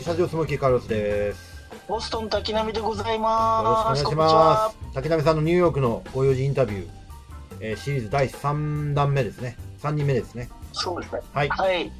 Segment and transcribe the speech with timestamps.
[0.00, 1.60] はい、社長スモーキーカルロスです。
[1.86, 4.16] ボストン滝波でございよろしくおます。
[4.16, 4.94] 願いします。
[4.94, 6.88] 滝波さんのニューヨークのご用事インタビュー、
[7.60, 9.58] えーシリーズ第3弾目ですね。
[9.82, 10.48] 3人目ですね。
[10.72, 11.20] そうですね。
[11.34, 11.48] はい。
[11.50, 11.92] はい。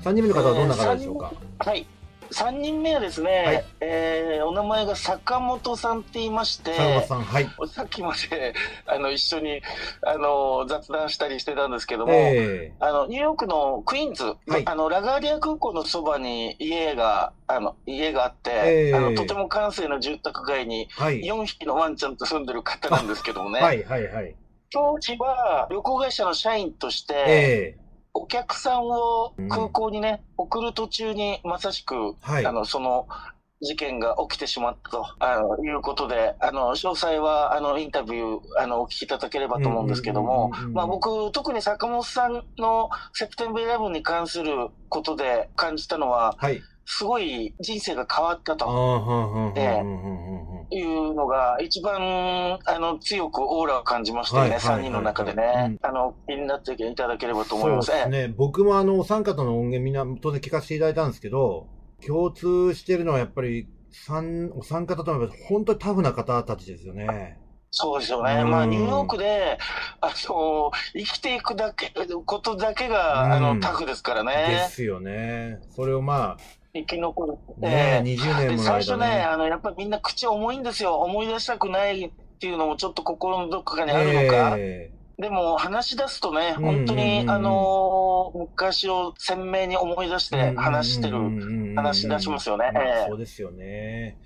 [0.00, 1.32] 3人目の方はどんな方でしょうか？
[1.58, 1.86] はい。
[2.30, 7.68] 3人目はですね、はいえーお名前が坂本さんって言いまして、はい。
[7.68, 8.54] さっきまで
[8.86, 9.60] あの一緒に
[10.02, 21.20] あの雑談したりしてたんですけども、えあのニューヨークのクイーンズ、はいあのラガーディア空港のそばに家があの家があって、ええあのとても閑静な住宅街にー、はい。
[21.22, 24.34] 4匹のワンちゃんと住んでる方なんですけどもね、はい、はい、はい。
[24.70, 27.76] 当時は旅行会社の社員として、え
[28.18, 32.46] お客さんを空港にね、送る途中にまさしく、ー、はい。
[32.46, 32.52] あ。
[32.52, 33.06] のその
[33.60, 46.60] 事件が起きてしまったとあのいうことで、あの詳細はあのインタビューあのお聞きいただければと思うんですけどもうんうんうんうん、まあ僕、特に坂本さんのセプテンブンに関することで感じたのは、はい。
[46.90, 48.64] すごい人生が変わったと。
[48.66, 50.37] は
[50.70, 55.78] いうのが一番あの強くオーラを感じましたよね、はいはいはい3人の中でうんね。
[55.82, 57.90] あの気になっていただければと思いそうます。
[57.92, 58.28] ですね。
[58.28, 61.66] 僕もあの、お三方の音源みんな当然聞かせていただいたんですけど、
[62.06, 67.38] 共通してるのはやっぱり、三、お三方とも本当にタフな方たちですよね。
[67.70, 68.42] そうですよね。
[68.42, 69.58] うんまあ、ニューヨークで、
[70.00, 71.92] あの、生きていくだけ、
[72.24, 74.68] ことだけが、うんあの、タフですからでね。
[74.70, 75.60] すよね。
[75.70, 76.38] それをま
[76.74, 78.16] 生き残るあ、ね、ね。
[78.16, 79.06] 20で年もの最初ね。
[79.22, 80.96] あの、やっぱりみんな口重いんですよ。
[80.96, 84.56] 思い出したくないっていうのもちょっと心のどこかにあるのか。
[84.58, 91.18] えでも、話し出すとね、本当に、あの、昔を鮮明に思い出しえて話してる、
[91.74, 92.70] 話し出しますよね。
[93.08, 94.16] そうですよね。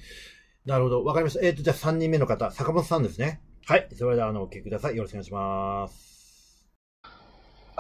[0.67, 1.05] なるほど。
[1.05, 1.47] わかりました。
[1.47, 3.41] えっ、と、じゃあ3人目の方、坂本さんですね。
[3.65, 3.89] はい。
[3.95, 4.97] それでは、あの、お聞きください。
[4.97, 6.12] よろしくお願いします。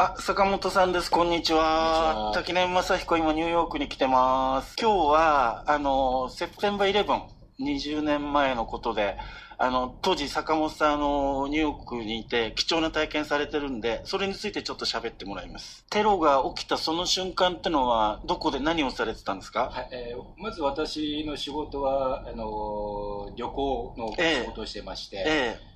[0.02, 1.10] あ、坂本さんです。
[1.10, 2.32] こんにちは。
[2.34, 4.74] 滝根正彦、今ニューヨークに来てます。
[4.80, 7.22] 今日は、あの、セプテンバーイレブン、
[7.60, 9.16] 20年前のことで、
[9.58, 15.84] あの、当時坂本さん、あの、ニューヨークにいて貴重な体験されてるんで、それについてちょっと喋ってもらいます。
[15.90, 19.70] テロが起きたその瞬間ってのは、どこで何をされてたんですか？
[19.70, 25.71] はいえーまず私の仕事はあの旅行の仕事をしてまして、ええー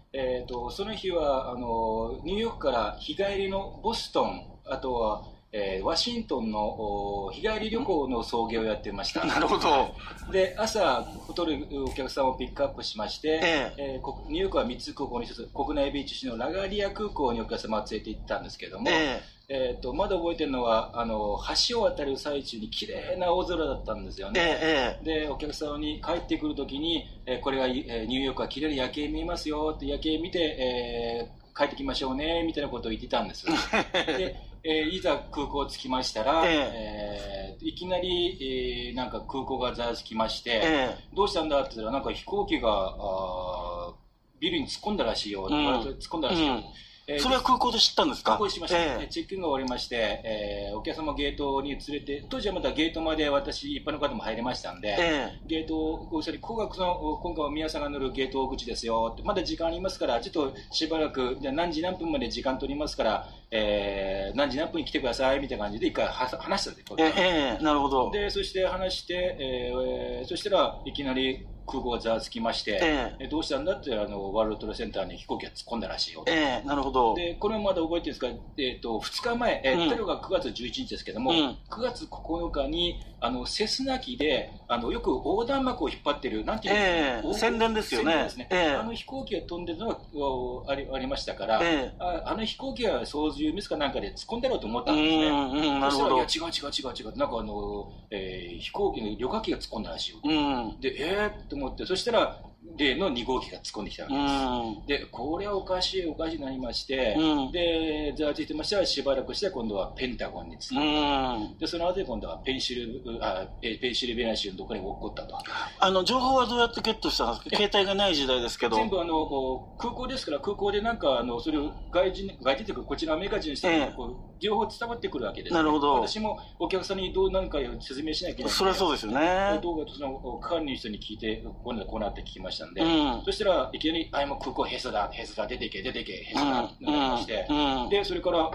[0.49, 5.23] とその日はあのニューヨークから日帰りのボストンあとは、
[5.57, 9.23] えーワシントンのお日帰り旅行の送迎をやってました。
[9.25, 9.95] えなるほど。
[10.31, 13.99] で朝ホテルお客さんをピックアップしまして、ええ。
[13.99, 19.77] ーこニューヨークは3つ空港に1つ国内ビーチ市のラガリア空港にお客様を連れて行ったんですけども、ええ。
[19.79, 25.05] ー、とまだ覚えてるのはあの橋を渡る最中に綺麗な青空だったんですよえね、ええ。
[25.23, 33.47] でお客様に帰ってくるときに、えーこれが、えーニューヨークは綺麗な夜景見えますよって夜景見て、えー帰ってきましょうねみたいなことを言ってたんです。
[34.19, 34.37] で、
[34.67, 37.59] えーいざ空港着きましたら、ええ。
[37.63, 40.97] ーいきなり、えーなんか空港がざわつきまして、ええ。
[41.15, 43.95] どうしたんだって言ったらなんか飛行機があー
[44.41, 45.45] ビルに突っ込んだらしいよ、ん。
[45.47, 46.65] 突っ込んだらしいよ、うん
[47.09, 48.33] えーそれは空港で知ったんですか？
[48.33, 55.41] 空港しました、えでチェックインが終わりまして、えーお客様ゲートに連れて当時はまだゲートまで私一般の方も入れましたんで、ええ。
[55.47, 68.11] ゲートをそれ高額の今回は宮さんが乗るゲート口ですよってまだ時間ありますからちょっとしばらくじゃあ何時何分まで時間取りますから、えー何時何分に来てくださいみたいな感じで一回は話したんですええええなるほど。
[68.11, 73.25] でそして話して、えーそしたらいきなり空港がざわつきまして、ええ。
[73.27, 76.33] えどうしたんだってあのワールドトレセンターに飛行機が突っ込んだらしいよと。
[76.33, 77.15] ええなるほど。
[77.15, 81.39] でこれもまだ覚えてるんですか、えー、と2日前、えーうんテロが9月11日ですけども、うん。
[81.71, 88.29] 9月9日にあのセスナ機であのよく横断幕を引っ張ってる、なんていうんええですか宣伝ですよね。
[88.37, 88.49] ね。
[88.51, 88.69] ええ。
[88.75, 91.95] あの飛行機が飛んでるのがおありありましたから、ええ。
[91.99, 95.31] ああの飛行機が操縦ミスかなんかで突っ込んだろうと思っうたんですね。
[95.31, 95.91] ん、うん、なるほど。
[95.91, 96.25] そしたらいや。
[96.25, 97.17] 違う違う違う違う。
[97.17, 100.29] なんかあの、えー飛行機の旅客機が突っ込んだらしいよ、う
[100.77, 102.46] ん、でえー、と思ってそしたら
[102.77, 107.53] 例の2号機が突っ込んできたわけうです、ん、でこれはおかしいおかしいになりまして、うん。
[107.53, 111.59] でざわついてましたらしばらくして今度はペンタゴンに着く、うん。
[111.59, 115.39] でその後で今度はペンシルあえペンシルベニア州のどこに起こったと。
[115.79, 117.57] あの、情報はどうやってゲットしたんですか？
[117.57, 118.77] 携帯がない時代ですけど。
[118.77, 123.93] 全部あの空港ですから空港でなんかあのそれを外人外人というかこちらアメリカ人にええ。
[123.97, 125.95] こう情報伝わってくるわけです、なるほど。
[125.95, 129.59] 私もお客さんにどうなんか説明しなきゃいけないそりゃそうですよね。
[129.63, 133.23] 動画とその管理の人に聞いてこうなこうなって聞きましたんで、うん。
[133.25, 137.89] そしたらいきなり「あもう空港閉鎖だ閉鎖だ出ていけ出ていけ閉鎖だ」ってなりまして、うん。
[137.91, 138.51] でそれからあ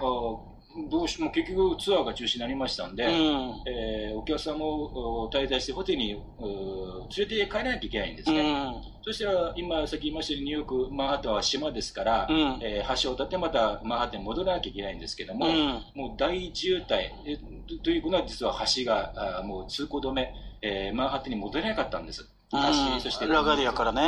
[0.90, 3.12] どうしもう結局ツアーが中止になりましたんで、うん。
[3.68, 6.20] えーお客さんもお滞在してホテルにう
[7.18, 8.76] 連れて帰らなきゃいけないんですうね、ん。
[9.04, 15.56] そしたら今さっき言いましたようにニューヨークマンハッタンは島ですから、うんえー橋を渡ってまたマンハッタンに戻らなきゃいけないんですけども、うん。
[15.96, 17.10] もう大渋滞
[17.84, 20.34] ということは実は橋があもう通行止め
[20.64, 22.30] えー、マンハッタンに戻れなかったんです。
[22.52, 24.02] 橋、そしてラガディアからね。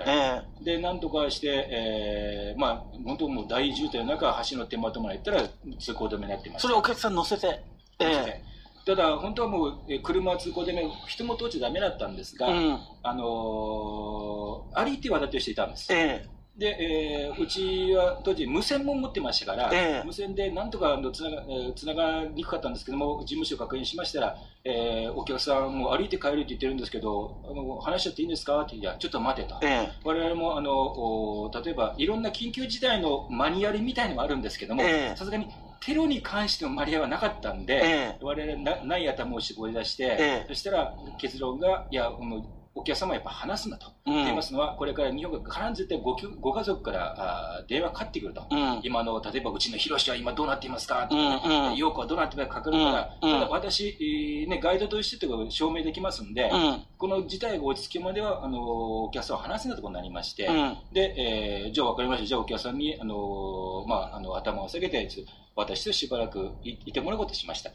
[0.00, 5.48] ええ、で、なんとかして、えー、まあ、本当もう大渋滞の中、橋の手元まで行ったら
[5.78, 6.62] 通行止めになってます。
[6.62, 7.62] それお客さん乗せて。
[7.98, 8.04] え
[8.44, 8.50] え
[8.86, 15.92] ただ、本当はもう、え車通行止め、人も通っちゃだめだったんですが、うん、あのー、歩いて渡ってる人いたんです。
[15.92, 28.60] ええで、えー、うちは当時無線も持ってましたから、えー、無線でなんとかつなが、えー、つながりにくかったんですけども、事務所確認しましたら、えー、お客さんも歩いて帰るって言ってるんですけど、あの話しちゃっていいんですか？
[28.60, 29.58] って言ったら、ちょっと待てと。
[29.62, 34.82] えー、我々もあの例えばいろんな緊急事態のマニュアルみたいのもあるんですけども、
[35.16, 35.48] さすがに
[35.80, 47.14] テロに関してのマニュアルはなかったんで、えー、我々なない頭を絞り出して、えー、そしたら結論が、いや、もうお客様はやっぱ話すなと、うん、言いますのは、これから日本が必ず絶対ごご家族から
[47.58, 51.08] あ電話かかってくると、うん、今の例えばうちのヒロシは今どうなっていますか？
[51.08, 51.26] とか、うん。
[51.26, 52.54] うん、はどうなっていますか？
[52.56, 58.60] かかるから、うんうん、ただ私、ね、ガイドとしてとか証明できますんで、うん、この事態が落ち着くまではあの
[59.04, 60.48] お客さんは話すなところになりまして、
[60.92, 65.08] でえー、じゃあ分かりました、じゃあお客さんにあの、まあ、あの頭を下げて、
[65.56, 67.72] 私としばらくいいてもらうことをしました。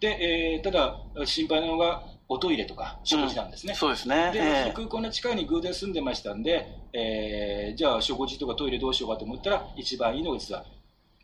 [0.00, 2.02] で、えー、ただ心配なのが
[2.32, 3.72] おトイレとか食事なんですね。
[3.72, 4.30] うん、そうですね。
[4.32, 10.64] で、えー、空港の近いに偶然住んでましたんで、えー、じゃあ食事とかトイレどうしようかと思ったら、一番いいのが実は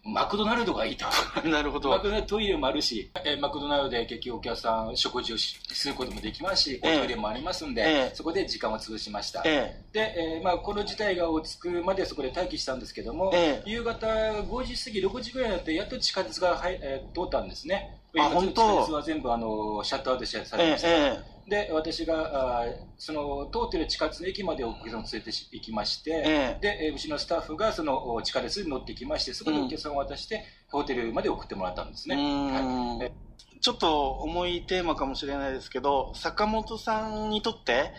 [0.04, 1.04] マクドナルドがいいと。
[1.48, 1.90] なるほど。
[1.90, 9.42] マクドナルドトイレもあるし、えー、マクドナルドで結局お客さん食事をすることもできますし、おトイレもありますんで、えー、そこで時間を潰しました。
[9.44, 13.32] えー、で、えー、まあこの事態が落ち着くまでそこで待機したんですけども、
[13.66, 17.98] 夕方5時過ぎ、6時ぐらいになってやっと地下鉄が、はいえー、通ったんですね。
[18.16, 18.52] あ、本当。
[18.52, 21.38] 地下鉄は全部あのシャットアウトされました。
[21.48, 22.64] で、私が、あ
[22.98, 32.16] その、通ってる地下鉄の駅までお客さんを連れて行きまして、えで、うちのスタッフがその地下鉄に乗ってきまして、そこでお客さんを渡して、ホテルまで送ってもらったんですね。
[32.16, 37.92] はい、ちょっと重いテーマかもしれないですけど、坂本さんにとって、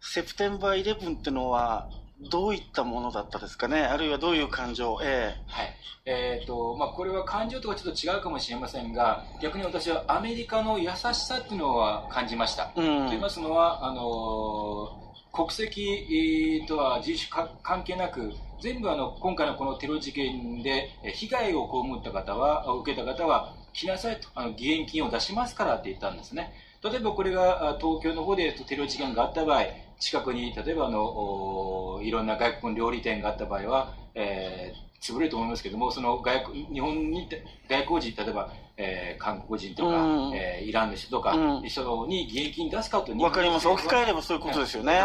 [0.00, 1.88] セプテンバーイレブンってのは、
[2.30, 5.74] どういったものだったですかね、あるいはどういう感情、えー、はい。
[6.06, 12.72] えーとまあ、これは感情とはちょっと違うかもしれませんが、逆に私はアメリカの優しさっていうのは感じました。
[12.76, 26.52] うん、と言いますのは、あの国籍とは人種関係なく、全部あの今回のこのテロ事件で被害を被った方は、受けた方は、来なさいと、あの義援金を出しますからって言ったんですね。
[26.82, 29.64] 例えばこれが東京の方でテロ事件があった場合、
[30.04, 37.26] 近くに例えばあのいろんな外国の料理店があった場合は、えー、潰れると思いますけども、その外国日本に
[37.70, 43.68] 外国人、例えば、えー、韓国人とか、うん、えー、イランの人とか、うん、人に義援金出すかとわかります。
[43.68, 45.00] 置き換えればそういうことですよね。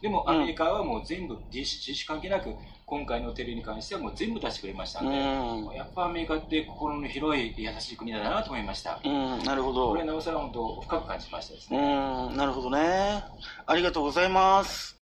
[0.00, 2.52] でも、アメリカはもう全部人種、人種関係なく、
[2.84, 9.00] 今回のテレに関してはもう全部出してくれましたんで、うん、やっぱアメリカって心の広い優しい国だなと思いました。
[9.04, 9.88] うん、なるほど。
[9.90, 11.78] これなおさら本当深く感じましたですね。
[11.78, 13.22] うん、なるほどね。
[13.66, 14.98] ありがとうございます。